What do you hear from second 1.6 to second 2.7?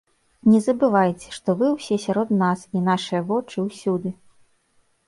вы ўсе сярод нас